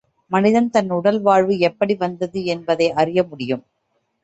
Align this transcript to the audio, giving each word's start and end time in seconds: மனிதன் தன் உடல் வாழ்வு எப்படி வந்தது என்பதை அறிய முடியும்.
மனிதன் 0.31 0.69
தன் 0.69 0.89
உடல் 0.89 1.21
வாழ்வு 1.21 1.59
எப்படி 1.59 1.95
வந்தது 1.95 2.45
என்பதை 2.45 2.91
அறிய 2.91 3.23
முடியும். 3.23 3.63